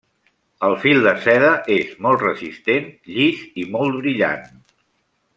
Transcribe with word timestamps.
El 0.67 0.75
fil 0.85 1.01
de 1.07 1.11
seda 1.25 1.51
és 1.75 1.91
molt 2.05 2.23
resistent, 2.25 2.87
llis 3.17 3.43
i 3.65 3.69
molt 3.77 3.99
brillant. 4.03 4.49